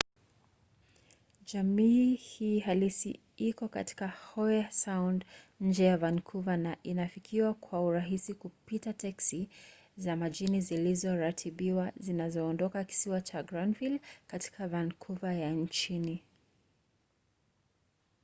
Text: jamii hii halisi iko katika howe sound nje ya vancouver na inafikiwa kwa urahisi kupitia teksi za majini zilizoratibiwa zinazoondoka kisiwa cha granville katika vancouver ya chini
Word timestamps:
jamii 1.45 2.15
hii 2.15 2.59
halisi 2.59 3.19
iko 3.37 3.67
katika 3.67 4.07
howe 4.07 4.71
sound 4.71 5.25
nje 5.59 5.85
ya 5.85 5.97
vancouver 5.97 6.57
na 6.57 6.77
inafikiwa 6.83 7.53
kwa 7.53 7.81
urahisi 7.81 8.33
kupitia 8.33 8.93
teksi 8.93 9.49
za 9.97 10.15
majini 10.15 10.61
zilizoratibiwa 10.61 11.91
zinazoondoka 11.99 12.83
kisiwa 12.83 13.21
cha 13.21 13.43
granville 13.43 13.99
katika 14.27 14.67
vancouver 14.67 15.31
ya 15.33 15.65
chini 15.65 16.23